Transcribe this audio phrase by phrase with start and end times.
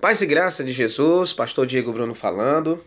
[0.00, 2.84] Paz e graça de Jesus, Pastor Diego Bruno falando.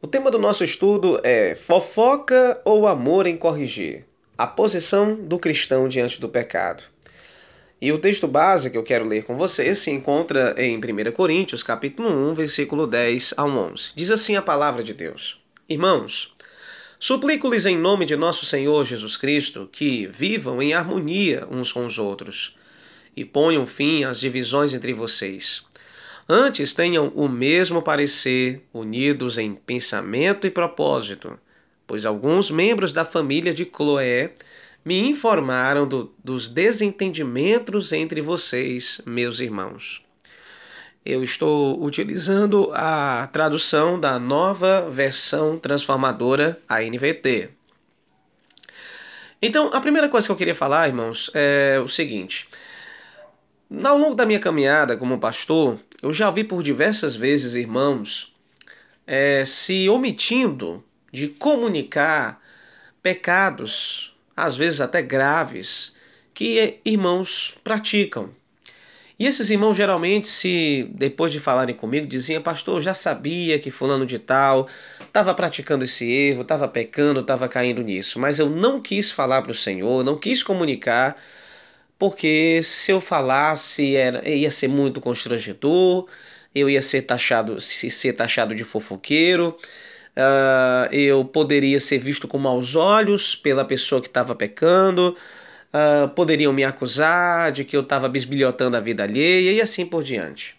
[0.00, 4.04] O tema do nosso estudo é Fofoca ou amor em corrigir?
[4.38, 6.84] A posição do cristão diante do pecado.
[7.80, 11.64] E o texto base que eu quero ler com você se encontra em 1 Coríntios,
[11.64, 13.90] capítulo 1, versículo 10 ao 11.
[13.96, 16.32] Diz assim a palavra de Deus: Irmãos,
[16.96, 21.98] suplico-lhes em nome de nosso Senhor Jesus Cristo que vivam em harmonia uns com os
[21.98, 22.56] outros
[23.16, 25.64] e ponham fim às divisões entre vocês
[26.28, 31.38] Antes tenham o mesmo parecer, unidos em pensamento e propósito,
[31.86, 34.32] pois alguns membros da família de Cloé
[34.82, 40.02] me informaram do, dos desentendimentos entre vocês, meus irmãos.
[41.04, 47.50] Eu estou utilizando a tradução da nova versão transformadora, a NVT.
[49.42, 52.48] Então, a primeira coisa que eu queria falar, irmãos, é o seguinte.
[53.82, 58.30] Ao longo da minha caminhada como pastor, eu já vi por diversas vezes irmãos
[59.06, 62.42] é, se omitindo de comunicar
[63.02, 65.94] pecados, às vezes até graves,
[66.34, 68.28] que irmãos praticam.
[69.18, 73.70] E esses irmãos geralmente, se depois de falarem comigo, diziam: Pastor, eu já sabia que
[73.70, 74.68] Fulano de Tal
[75.06, 79.52] estava praticando esse erro, estava pecando, estava caindo nisso, mas eu não quis falar para
[79.52, 81.16] o Senhor, não quis comunicar
[82.04, 86.06] porque se eu falasse era, ia ser muito constrangedor,
[86.54, 89.56] eu ia ser taxado, ser taxado de fofoqueiro,
[90.14, 95.16] uh, eu poderia ser visto com maus olhos pela pessoa que estava pecando,
[95.72, 100.02] uh, poderiam me acusar de que eu estava bisbilhotando a vida alheia e assim por
[100.02, 100.54] diante.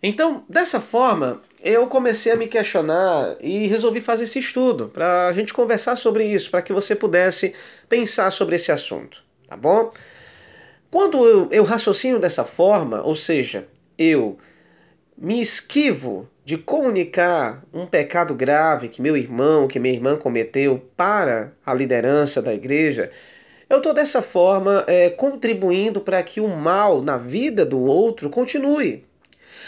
[0.00, 5.32] Então, dessa forma, eu comecei a me questionar e resolvi fazer esse estudo para a
[5.32, 7.56] gente conversar sobre isso, para que você pudesse
[7.88, 9.90] pensar sobre esse assunto, tá bom?
[10.90, 13.68] Quando eu, eu raciocino dessa forma, ou seja,
[13.98, 14.38] eu
[15.16, 21.52] me esquivo de comunicar um pecado grave que meu irmão, que minha irmã cometeu para
[21.66, 23.10] a liderança da igreja,
[23.68, 29.04] eu estou dessa forma é, contribuindo para que o mal na vida do outro continue.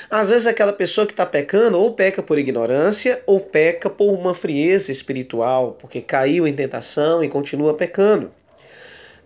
[0.09, 4.33] Às vezes aquela pessoa que está pecando ou peca por ignorância ou peca por uma
[4.33, 8.33] frieza espiritual, porque caiu em tentação e continua pecando.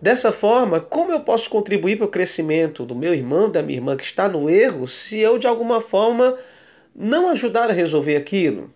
[0.05, 3.97] Dessa forma, como eu posso contribuir para o crescimento do meu irmão, da minha irmã
[3.97, 6.37] que está no erro, se eu de alguma forma
[6.95, 8.71] não ajudar a resolver aquilo?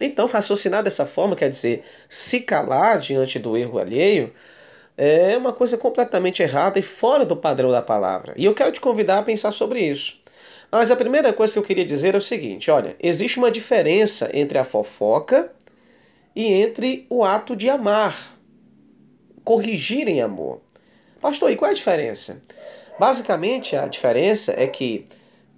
[0.00, 4.32] Então, raciocinar dessa forma quer dizer se calar diante do erro alheio
[4.96, 8.32] é uma coisa completamente errada e fora do padrão da palavra.
[8.36, 10.14] E eu quero te convidar a pensar sobre isso.
[10.70, 14.30] Mas a primeira coisa que eu queria dizer é o seguinte: olha, existe uma diferença
[14.32, 15.50] entre a fofoca
[16.36, 18.40] e entre o ato de amar
[19.44, 20.60] corrigir em amor.
[21.20, 22.40] Pastor, e qual é a diferença?
[22.98, 25.06] Basicamente, a diferença é que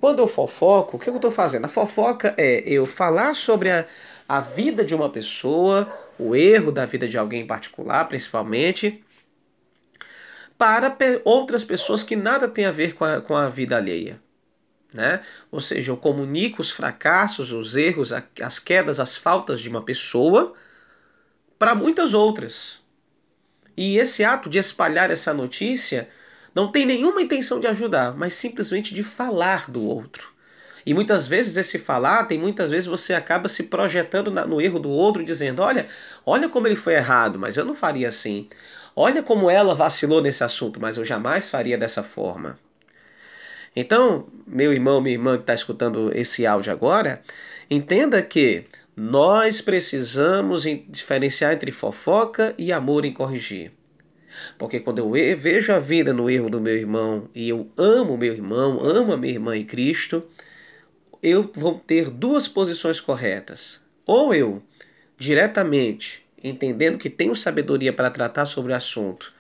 [0.01, 1.65] quando eu fofoco, o que eu estou fazendo?
[1.65, 3.87] A fofoca é eu falar sobre a,
[4.29, 9.03] a vida de uma pessoa, o erro da vida de alguém em particular, principalmente,
[10.59, 14.21] para outras pessoas que nada tem a ver com a, com a vida alheia.
[14.93, 15.23] Né?
[15.51, 20.53] Ou seja, eu comunico os fracassos, os erros, as quedas, as faltas de uma pessoa
[21.59, 22.84] para muitas outras.
[23.77, 26.09] E esse ato de espalhar essa notícia
[26.55, 30.33] não tem nenhuma intenção de ajudar, mas simplesmente de falar do outro.
[30.87, 34.91] E muitas vezes esse falar, tem muitas vezes você acaba se projetando no erro do
[34.91, 35.87] outro, dizendo: olha,
[36.27, 38.49] olha como ele foi errado, mas eu não faria assim.
[38.95, 42.59] Olha como ela vacilou nesse assunto, mas eu jamais faria dessa forma.
[43.75, 47.23] Então, meu irmão, minha irmã que está escutando esse áudio agora,
[47.69, 53.73] entenda que nós precisamos diferenciar entre fofoca e amor em corrigir.
[54.59, 58.33] Porque quando eu vejo a vida no erro do meu irmão e eu amo meu
[58.33, 60.25] irmão, amo a minha irmã em Cristo,
[61.23, 63.81] eu vou ter duas posições corretas.
[64.07, 64.63] Ou eu,
[65.17, 69.33] diretamente, entendendo que tenho sabedoria para tratar sobre o assunto,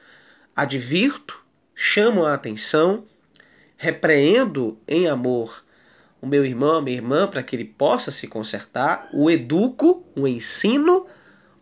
[0.54, 1.44] advirto,
[1.74, 3.04] chamo a atenção,
[3.76, 5.63] repreendo em amor
[6.24, 10.26] o meu irmão, a minha irmã, para que ele possa se consertar, o educo, o
[10.26, 11.06] ensino,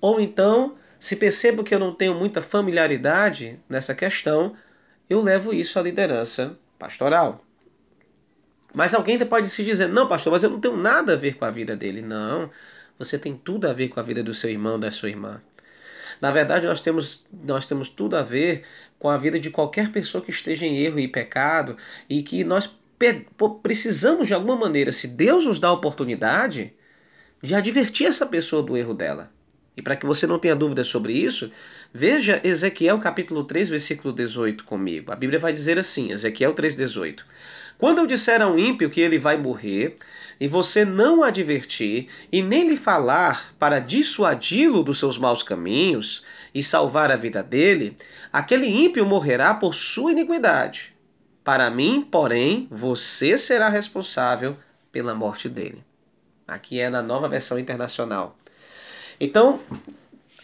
[0.00, 4.55] ou então, se percebo que eu não tenho muita familiaridade nessa questão,
[5.11, 7.44] eu levo isso à liderança pastoral.
[8.73, 11.44] Mas alguém pode se dizer: não, pastor, mas eu não tenho nada a ver com
[11.44, 12.00] a vida dele.
[12.00, 12.49] Não,
[12.97, 15.43] você tem tudo a ver com a vida do seu irmão, da sua irmã.
[16.20, 18.62] Na verdade, nós temos, nós temos tudo a ver
[18.97, 21.76] com a vida de qualquer pessoa que esteja em erro e pecado
[22.08, 22.73] e que nós
[23.62, 26.75] precisamos de alguma maneira, se Deus nos dá a oportunidade,
[27.43, 29.31] de advertir essa pessoa do erro dela.
[29.76, 31.50] E para que você não tenha dúvidas sobre isso,
[31.93, 35.10] veja Ezequiel capítulo 3, versículo 18 comigo.
[35.10, 37.25] A Bíblia vai dizer assim, Ezequiel 3:18.
[37.78, 39.96] Quando eu disser a um ímpio que ele vai morrer,
[40.38, 46.22] e você não o advertir e nem lhe falar para dissuadi-lo dos seus maus caminhos
[46.55, 47.96] e salvar a vida dele,
[48.32, 50.93] aquele ímpio morrerá por sua iniquidade.
[51.44, 54.56] Para mim, porém, você será responsável
[54.93, 55.85] pela morte dele.
[56.47, 58.37] Aqui é na nova versão internacional.
[59.19, 59.61] Então,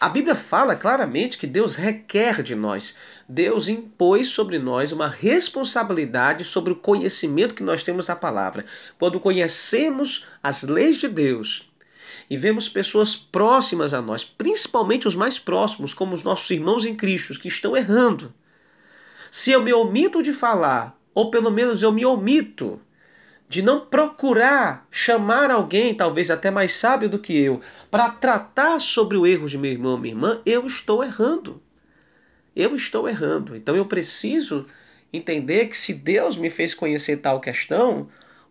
[0.01, 2.95] a Bíblia fala claramente que Deus requer de nós,
[3.29, 8.65] Deus impôs sobre nós uma responsabilidade sobre o conhecimento que nós temos da palavra.
[8.99, 11.69] Quando conhecemos as leis de Deus
[12.31, 16.95] e vemos pessoas próximas a nós, principalmente os mais próximos, como os nossos irmãos em
[16.95, 18.33] Cristo, que estão errando.
[19.31, 22.81] Se eu me omito de falar, ou pelo menos eu me omito
[23.49, 27.61] de não procurar chamar alguém, talvez até mais sábio do que eu,
[27.91, 31.63] para tratar sobre o erro de meu irmão ou minha irmã, eu estou errando.
[32.55, 33.57] Eu estou errando.
[33.57, 34.67] Então eu preciso
[35.13, 38.09] entender que se Deus me fez conhecer tal questão,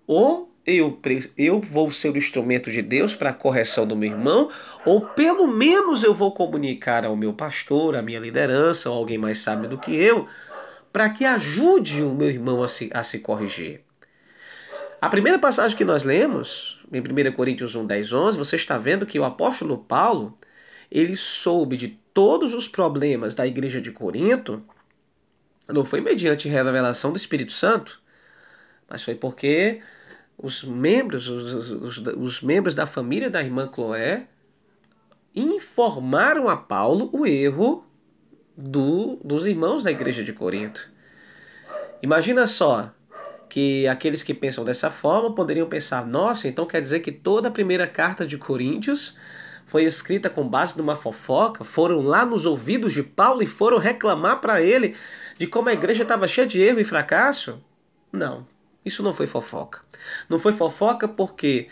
[0.08, 1.00] ou eu,
[1.38, 4.50] eu vou ser o instrumento de Deus para a correção do meu irmão,
[4.86, 9.40] ou pelo menos eu vou comunicar ao meu pastor, à minha liderança, ou alguém mais
[9.40, 10.28] sábio do que eu,
[10.98, 13.82] para que ajude o meu irmão a se, a se corrigir.
[15.00, 19.06] A primeira passagem que nós lemos, em 1 Coríntios 1, 10, 11, você está vendo
[19.06, 20.36] que o apóstolo Paulo,
[20.90, 24.64] ele soube de todos os problemas da igreja de Corinto,
[25.68, 28.02] não foi mediante revelação do Espírito Santo,
[28.90, 29.82] mas foi porque
[30.36, 34.26] os membros, os, os, os membros da família da irmã Cloé
[35.36, 37.87] informaram a Paulo o erro
[38.58, 40.90] do, dos irmãos da igreja de Corinto.
[42.02, 42.92] Imagina só,
[43.50, 47.52] que aqueles que pensam dessa forma poderiam pensar: nossa, então quer dizer que toda a
[47.52, 49.16] primeira carta de Coríntios
[49.66, 51.64] foi escrita com base numa fofoca?
[51.64, 54.96] Foram lá nos ouvidos de Paulo e foram reclamar para ele
[55.38, 57.62] de como a igreja estava cheia de erro e fracasso?
[58.12, 58.48] Não,
[58.86, 59.82] isso não foi fofoca.
[60.30, 61.68] Não foi fofoca porque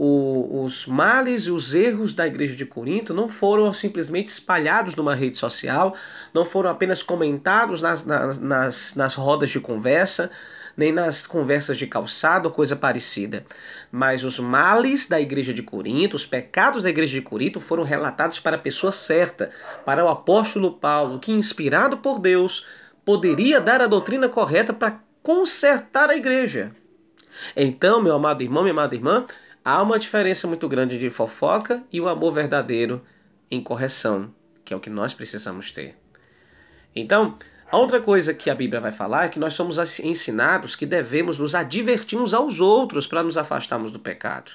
[0.00, 5.12] o, os males e os erros da igreja de Corinto não foram simplesmente espalhados numa
[5.12, 5.92] rede social,
[6.32, 10.30] não foram apenas comentados nas, nas, nas, nas rodas de conversa,
[10.76, 13.44] nem nas conversas de calçado ou coisa parecida.
[13.90, 18.38] Mas os males da igreja de Corinto, os pecados da igreja de Corinto foram relatados
[18.38, 19.50] para a pessoa certa,
[19.84, 22.64] para o apóstolo Paulo, que, inspirado por Deus,
[23.04, 26.70] poderia dar a doutrina correta para consertar a igreja.
[27.56, 29.26] Então, meu amado irmão, minha amada irmã,
[29.68, 33.02] há uma diferença muito grande de fofoca e o amor verdadeiro
[33.50, 34.32] em correção,
[34.64, 35.94] que é o que nós precisamos ter.
[36.96, 37.36] Então,
[37.70, 41.38] a outra coisa que a Bíblia vai falar é que nós somos ensinados que devemos
[41.38, 44.52] nos advertir uns aos outros para nos afastarmos do pecado.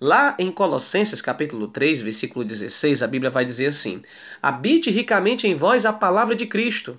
[0.00, 4.02] Lá em Colossenses capítulo 3, versículo 16, a Bíblia vai dizer assim:
[4.42, 6.98] Habite ricamente em vós a palavra de Cristo.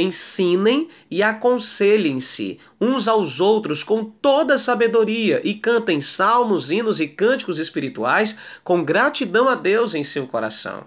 [0.00, 7.58] Ensinem e aconselhem-se uns aos outros com toda sabedoria e cantem salmos, hinos e cânticos
[7.58, 10.86] espirituais com gratidão a Deus em seu coração.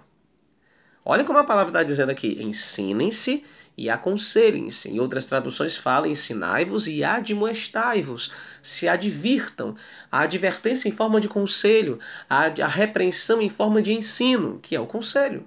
[1.04, 3.44] Olha como a palavra está dizendo aqui: ensinem-se
[3.76, 4.88] e aconselhem-se.
[4.88, 8.30] Em outras traduções fala ensinai-vos e admoestai-vos.
[8.62, 9.74] Se advirtam.
[10.10, 11.98] A advertência em forma de conselho,
[12.30, 15.46] a, a repreensão em forma de ensino, que é o conselho.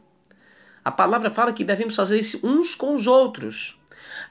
[0.86, 3.76] A palavra fala que devemos fazer isso uns com os outros.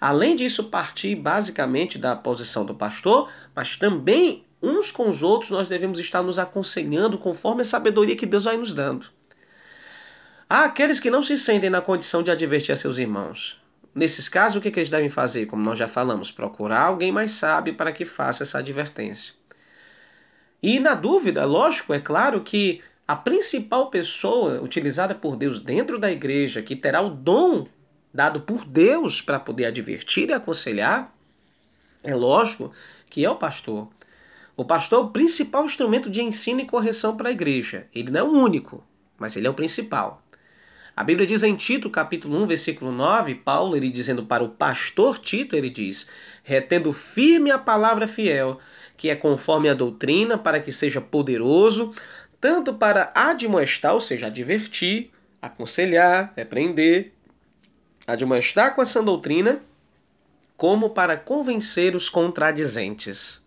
[0.01, 5.69] Além disso, partir basicamente da posição do pastor, mas também uns com os outros nós
[5.69, 9.09] devemos estar nos aconselhando conforme a sabedoria que Deus vai nos dando.
[10.49, 13.61] Há aqueles que não se sentem na condição de advertir a seus irmãos.
[13.93, 15.47] Nesses casos, o que, eles devem fazer?
[15.47, 19.35] Como nós já falamos, procurar alguém mais sábio para que faça essa advertência.
[20.63, 26.11] E na dúvida, lógico, é claro que a principal pessoa utilizada por Deus dentro da
[26.11, 27.67] igreja, que terá o dom
[28.13, 31.15] dado por Deus para poder advertir e aconselhar,
[32.03, 32.73] é lógico
[33.11, 33.89] que é o pastor.
[34.57, 37.87] O pastor é o principal instrumento de ensino e correção para a igreja.
[37.95, 38.85] Ele não é o único,
[39.19, 40.23] mas ele é o principal.
[40.97, 45.19] A Bíblia diz em Tito, capítulo 1, versículo 9, Paulo, ele dizendo para o pastor
[45.19, 46.07] Tito, ele diz:
[46.45, 48.61] retendo firme a palavra fiel,
[48.97, 51.93] que é conforme a doutrina, para que seja poderoso,
[52.45, 55.11] tanto para admoestar, ou seja, advertir,
[55.41, 57.15] aconselhar, repreender,
[58.07, 59.63] admoestar com essa doutrina,
[60.55, 63.41] como para convencer os contradizentes.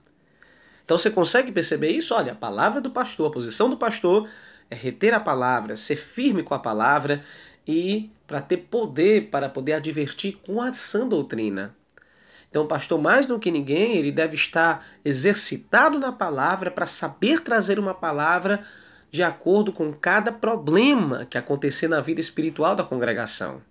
[0.83, 2.11] Então você consegue perceber isso?
[2.15, 4.27] Olha, a palavra do pastor, a posição do pastor
[4.67, 7.23] é reter a palavra, ser firme com a palavra
[7.67, 11.75] e para ter poder para poder advertir com a sã doutrina.
[12.49, 17.41] Então, o pastor, mais do que ninguém, ele deve estar exercitado na palavra para saber
[17.41, 18.65] trazer uma palavra
[19.11, 23.61] de acordo com cada problema que acontecer na vida espiritual da congregação.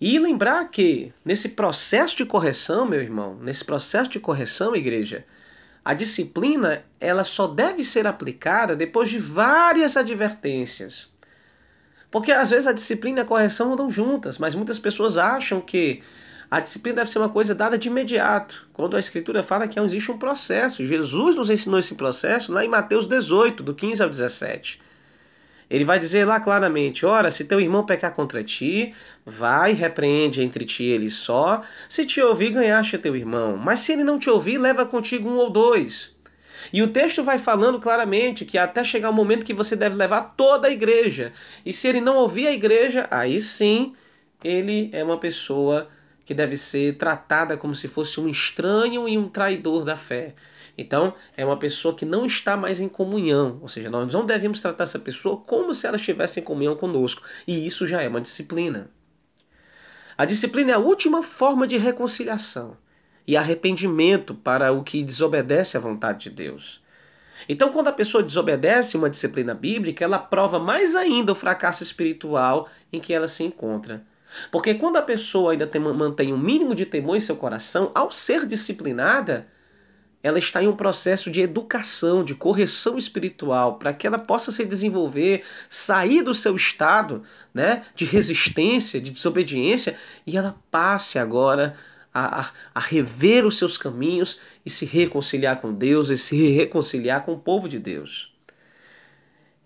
[0.00, 5.24] E lembrar que nesse processo de correção, meu irmão, nesse processo de correção, igreja,
[5.84, 11.12] a disciplina ela só deve ser aplicada depois de várias advertências.
[12.10, 16.02] Porque às vezes a disciplina e a correção andam juntas, mas muitas pessoas acham que
[16.50, 20.10] a disciplina deve ser uma coisa dada de imediato, quando a Escritura fala que existe
[20.10, 20.84] um processo.
[20.84, 24.80] Jesus nos ensinou esse processo lá em Mateus 18, do 15 ao 17.
[25.68, 30.64] Ele vai dizer lá claramente: Ora, se teu irmão pecar contra ti, vai, repreende entre
[30.64, 31.62] ti ele só.
[31.88, 33.56] Se te ouvir, ganhaste teu irmão.
[33.56, 36.14] Mas se ele não te ouvir, leva contigo um ou dois.
[36.72, 40.34] E o texto vai falando claramente que até chegar o momento que você deve levar
[40.36, 41.32] toda a igreja.
[41.64, 43.94] E se ele não ouvir a igreja, aí sim
[44.42, 45.88] ele é uma pessoa
[46.24, 50.34] que deve ser tratada como se fosse um estranho e um traidor da fé.
[50.76, 54.60] Então, é uma pessoa que não está mais em comunhão, ou seja, nós não devemos
[54.60, 58.20] tratar essa pessoa como se ela estivesse em comunhão conosco, e isso já é uma
[58.20, 58.90] disciplina.
[60.16, 62.76] A disciplina é a última forma de reconciliação
[63.26, 66.82] e arrependimento para o que desobedece à vontade de Deus.
[67.48, 72.68] Então, quando a pessoa desobedece uma disciplina bíblica, ela prova mais ainda o fracasso espiritual
[72.92, 74.04] em que ela se encontra.
[74.50, 78.10] Porque quando a pessoa ainda tem, mantém um mínimo de temor em seu coração, ao
[78.10, 79.46] ser disciplinada,
[80.24, 84.64] ela está em um processo de educação, de correção espiritual, para que ela possa se
[84.64, 87.22] desenvolver, sair do seu estado
[87.52, 91.76] né, de resistência, de desobediência, e ela passe agora
[92.12, 97.22] a, a, a, rever os seus caminhos e se reconciliar com Deus e se reconciliar
[97.24, 98.33] com o povo de Deus.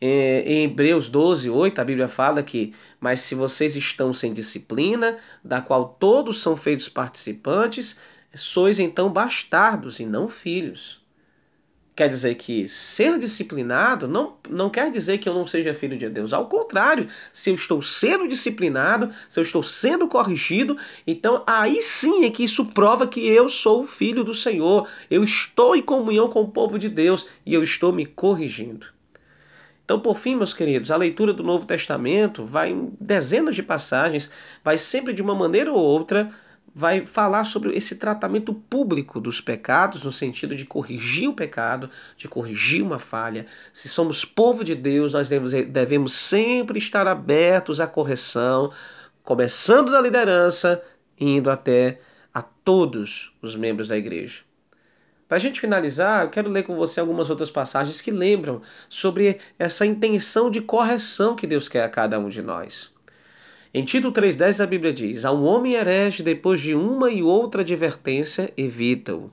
[0.01, 5.19] É, em Hebreus 12, 8, a Bíblia fala que, mas se vocês estão sem disciplina,
[5.43, 7.97] da qual todos são feitos participantes,
[8.35, 10.99] sois então bastardos e não filhos.
[11.97, 16.09] Quer dizer que ser disciplinado não, não quer dizer que eu não seja filho de
[16.09, 16.33] Deus.
[16.33, 22.25] Ao contrário, se eu estou sendo disciplinado, se eu estou sendo corrigido, então aí sim
[22.25, 24.89] é que isso prova que eu sou filho do Senhor.
[25.11, 28.98] Eu estou em comunhão com o povo de Deus e eu estou me corrigindo.
[29.89, 34.29] Então, por fim, meus queridos, a leitura do Novo Testamento vai em dezenas de passagens,
[34.63, 36.31] vai sempre de uma maneira ou outra
[36.75, 42.29] vai falar sobre esse tratamento público dos pecados, no sentido de corrigir o pecado, de
[42.29, 43.47] corrigir uma falha.
[43.73, 48.71] Se somos povo de Deus, nós devemos, devemos sempre estar abertos à correção,
[49.25, 50.83] começando da liderança
[51.19, 51.99] e indo até
[52.35, 54.48] a todos os membros da igreja.
[55.29, 59.39] Para a gente finalizar, eu quero ler com você algumas outras passagens que lembram sobre
[59.59, 62.91] essa intenção de correção que Deus quer a cada um de nós.
[63.75, 67.61] Em Tito 3,10 a Bíblia diz: A um homem herege, depois de uma e outra
[67.61, 69.31] advertência, evita-o.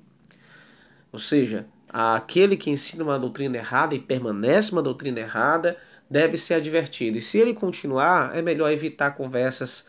[1.13, 5.77] Ou seja, aquele que ensina uma doutrina errada e permanece uma doutrina errada
[6.09, 7.17] deve ser advertido.
[7.17, 9.85] E se ele continuar, é melhor evitar conversas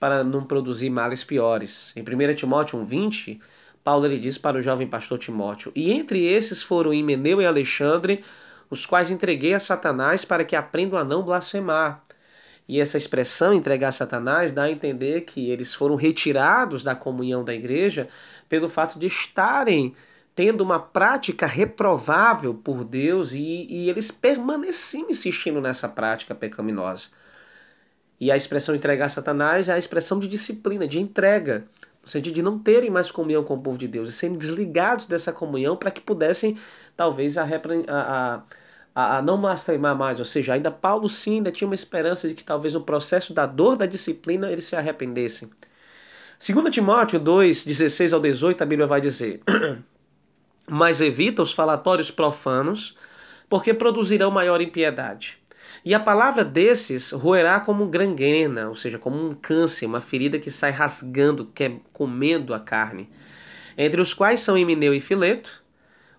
[0.00, 1.92] para não produzir males piores.
[1.94, 3.38] Em 1 Timóteo 1,20,
[3.84, 8.24] Paulo ele diz para o jovem pastor Timóteo: E entre esses foram Himeneu e Alexandre,
[8.70, 12.04] os quais entreguei a Satanás para que aprendam a não blasfemar.
[12.68, 17.44] E essa expressão entregar a Satanás dá a entender que eles foram retirados da comunhão
[17.44, 18.08] da igreja
[18.48, 19.94] pelo fato de estarem
[20.34, 27.08] tendo uma prática reprovável por Deus e, e eles permaneciam insistindo nessa prática pecaminosa.
[28.18, 31.66] E a expressão entregar a Satanás é a expressão de disciplina, de entrega,
[32.02, 35.06] no sentido de não terem mais comunhão com o povo de Deus e serem desligados
[35.06, 36.58] dessa comunhão para que pudessem,
[36.96, 38.42] talvez, a, a, a
[38.94, 42.44] a, não blasfemar mais, ou seja, ainda Paulo sim ainda tinha uma esperança de que
[42.44, 45.50] talvez no processo da dor da disciplina eles se arrependessem.
[46.38, 49.40] 2 Timóteo 2, 16 ao 18, a Bíblia vai dizer:
[50.68, 52.96] Mas evita os falatórios profanos,
[53.48, 55.38] porque produzirão maior impiedade.
[55.84, 60.50] E a palavra desses roerá como gangrena, ou seja, como um câncer, uma ferida que
[60.50, 63.10] sai rasgando, que é comendo a carne.
[63.76, 65.62] Entre os quais são Emineu e Fileto,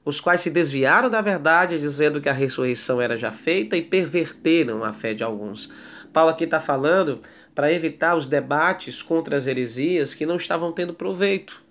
[0.04, 4.84] os quais se desviaram da verdade, dizendo que a ressurreição era já feita e perverteram
[4.84, 5.72] a fé de alguns.
[6.12, 7.22] Paulo aqui está falando
[7.56, 11.62] para evitar os debates contra as heresias que não estavam tendo proveito.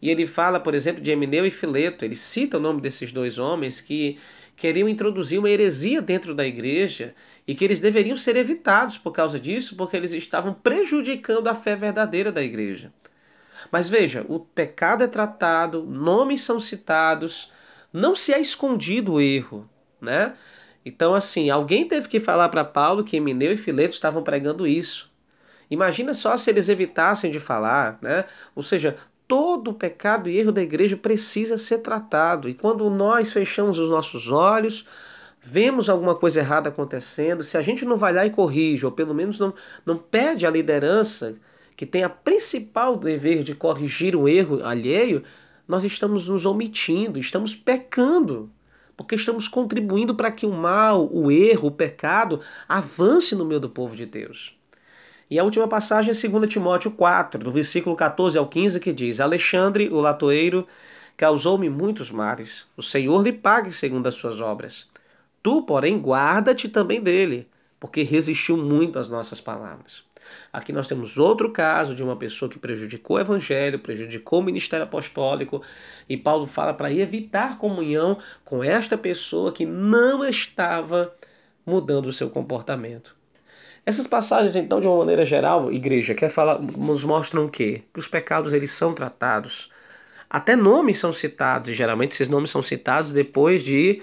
[0.00, 3.38] E ele fala, por exemplo, de Emineu e Fileto, ele cita o nome desses dois
[3.38, 4.18] homens que
[4.62, 9.36] queriam introduzir uma heresia dentro da igreja e que eles deveriam ser evitados por causa
[9.40, 12.92] disso, porque eles estavam prejudicando a fé verdadeira da igreja.
[13.72, 17.50] Mas veja, o pecado é tratado, nomes são citados,
[17.92, 19.68] não se é escondido o erro,
[20.00, 20.34] né?
[20.86, 25.10] Então, assim, alguém teve que falar para Paulo que Emineu e Fileto estavam pregando isso.
[25.68, 28.26] Imagina só se eles evitassem de falar, né?
[28.54, 28.96] Ou seja,
[29.32, 32.50] todo o pecado e erro da igreja precisa ser tratado.
[32.50, 34.84] E quando nós fechamos os nossos olhos,
[35.40, 39.14] vemos alguma coisa errada acontecendo, se a gente não vai lá e corrige, ou pelo
[39.14, 39.54] menos não,
[39.86, 41.36] não pede à liderança
[41.74, 45.22] que tem a principal dever de corrigir um erro alheio,
[45.66, 48.50] nós estamos nos omitindo, estamos pecando,
[48.94, 53.70] porque estamos contribuindo para que o mal, o erro, o pecado avance no meio do
[53.70, 54.54] povo de Deus.
[55.32, 59.18] E a última passagem é 2 Timóteo 4, do versículo 14 ao 15, que diz:
[59.18, 60.66] Alexandre, o latoeiro,
[61.16, 62.66] causou-me muitos males.
[62.76, 64.86] O Senhor lhe pague segundo as suas obras.
[65.42, 67.48] Tu, porém, guarda-te também dele,
[67.80, 70.04] porque resistiu muito às nossas palavras.
[70.52, 74.84] Aqui nós temos outro caso de uma pessoa que prejudicou o evangelho, prejudicou o ministério
[74.84, 75.62] apostólico,
[76.06, 81.10] e Paulo fala para evitar comunhão com esta pessoa que não estava
[81.64, 83.21] mudando o seu comportamento.
[83.84, 87.82] Essas passagens, então, de uma maneira geral, igreja, quer falar, nos mostram o quê?
[87.92, 89.70] Que os pecados eles são tratados.
[90.30, 94.00] Até nomes são citados, e geralmente esses nomes são citados depois de,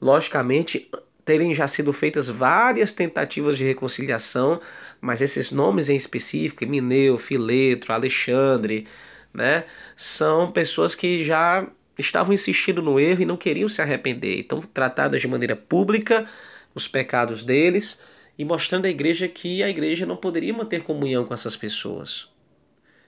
[0.00, 0.90] logicamente,
[1.24, 4.60] terem já sido feitas várias tentativas de reconciliação,
[5.00, 8.86] mas esses nomes em específico, Mineu, Filetro, Alexandre,
[9.32, 9.64] né,
[9.96, 11.66] são pessoas que já
[11.98, 14.38] estavam insistindo no erro e não queriam se arrepender.
[14.40, 16.26] Então, tratadas de maneira pública
[16.74, 18.00] os pecados deles
[18.38, 22.28] e mostrando à igreja que a igreja não poderia manter comunhão com essas pessoas.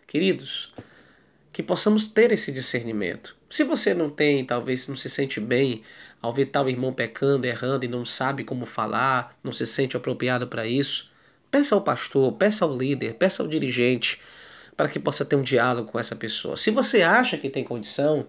[0.06, 0.72] Queridos,
[1.52, 3.36] que possamos ter esse discernimento.
[3.48, 5.82] Se você não tem, talvez não se sente bem
[6.20, 10.48] ao ver tal irmão pecando, errando e não sabe como falar, não se sente apropriado
[10.48, 11.10] para isso,
[11.50, 14.20] peça ao pastor, peça ao líder, peça ao dirigente
[14.76, 16.56] para que possa ter um diálogo com essa pessoa.
[16.56, 18.26] Se você acha que tem condição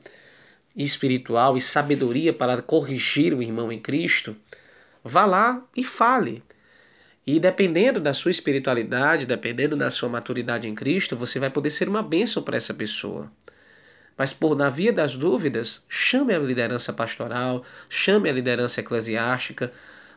[0.76, 4.36] espiritual e sabedoria para corrigir o irmão em Cristo,
[5.04, 6.44] vá lá e fale.
[7.28, 11.90] E dependendo da sua espiritualidade, dependendo da sua maturidade em Cristo, você vai poder ser
[11.90, 13.32] uma bênção para essa pessoa.
[14.16, 19.72] Mas por na via das dúvidas, chame a liderança pastoral, chame a liderança eclesiástica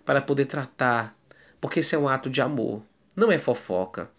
[0.05, 1.17] para poder tratar,
[1.61, 2.83] porque isso é um ato de amor,
[3.17, 4.11] não é fofoca.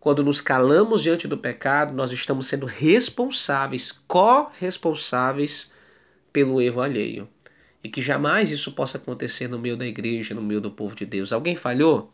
[0.00, 5.70] Quando nos calamos diante do pecado, nós estamos sendo responsáveis, corresponsáveis
[6.32, 7.28] pelo erro alheio
[7.82, 11.06] e que jamais isso possa acontecer no meio da igreja, no meio do povo de
[11.06, 11.32] Deus.
[11.32, 12.10] Alguém falhou?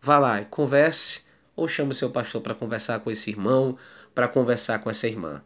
[0.00, 1.20] Vá lá e converse
[1.54, 3.76] ou chame seu pastor para conversar com esse irmão,
[4.14, 5.42] para conversar com essa irmã.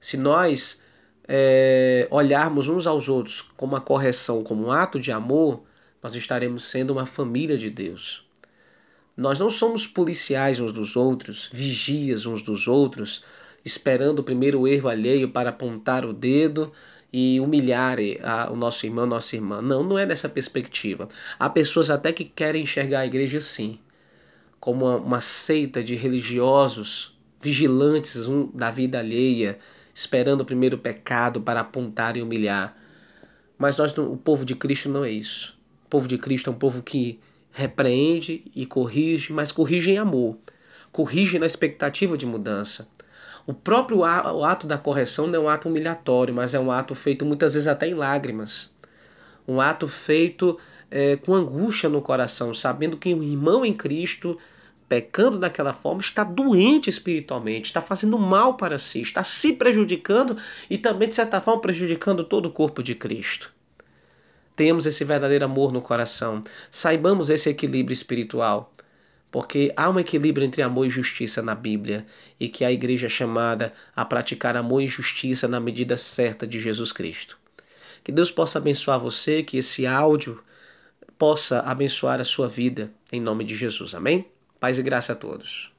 [0.00, 0.78] Se nós
[1.26, 5.62] é, olharmos uns aos outros como uma correção, como um ato de amor,
[6.02, 8.24] nós estaremos sendo uma família de Deus.
[9.16, 13.22] Nós não somos policiais uns dos outros, vigias uns dos outros,
[13.64, 16.72] esperando o primeiro erro alheio para apontar o dedo
[17.16, 17.98] e humilhar
[18.50, 19.62] o nosso irmão, nossa irmã.
[19.62, 21.08] Não, não é dessa perspectiva.
[21.38, 23.78] Há pessoas até que querem enxergar a igreja assim,
[24.58, 29.60] como uma, uma seita de religiosos vigilantes um, da vida alheia,
[29.94, 32.76] esperando o primeiro pecado para apontar e humilhar.
[33.56, 35.56] Mas nós, o povo de Cristo não é isso.
[35.86, 37.20] O povo de Cristo é um povo que
[37.52, 40.36] repreende e corrige, mas corrige em amor.
[40.90, 42.88] Corrige na expectativa de mudança.
[43.46, 47.26] O próprio ato da correção não é um ato humilhatório, mas é um ato feito
[47.26, 48.70] muitas vezes até em lágrimas.
[49.46, 50.58] Um ato feito
[50.90, 54.38] é, com angústia no coração, sabendo que um irmão em Cristo,
[54.88, 60.38] pecando daquela forma, está doente espiritualmente, está fazendo mal para si, está se prejudicando
[60.70, 63.52] e também, de certa forma, prejudicando todo o corpo de Cristo.
[64.56, 68.72] Temos esse verdadeiro amor no coração, saibamos esse equilíbrio espiritual
[69.34, 72.06] porque há um equilíbrio entre amor e justiça na Bíblia
[72.38, 76.60] e que a igreja é chamada a praticar amor e justiça na medida certa de
[76.60, 77.36] Jesus Cristo.
[78.04, 80.40] Que Deus possa abençoar você, que esse áudio
[81.18, 83.92] possa abençoar a sua vida, em nome de Jesus.
[83.96, 84.24] Amém?
[84.60, 85.73] Paz e graça a todos.